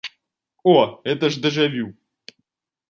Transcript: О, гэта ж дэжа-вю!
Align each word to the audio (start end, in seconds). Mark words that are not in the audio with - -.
О, 0.71 0.73
гэта 1.11 1.31
ж 1.37 1.41
дэжа-вю! 1.45 1.87